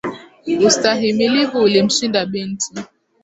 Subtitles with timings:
[0.67, 2.69] Ustahimilivu ulimshinda binti.